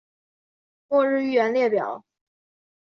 [0.87, 2.03] 末日预言列表